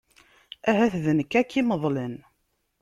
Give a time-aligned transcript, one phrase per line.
[0.69, 2.15] Ahat d nekk ara k-imeḍlen.